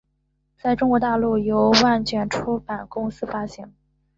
[0.59, 3.71] 在中国大陆由万卷出版公司发行。